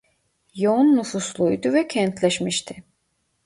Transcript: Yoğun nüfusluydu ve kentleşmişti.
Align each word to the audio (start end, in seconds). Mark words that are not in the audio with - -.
Yoğun 0.55 0.95
nüfusluydu 0.97 1.73
ve 1.73 1.87
kentleşmişti. 1.87 2.83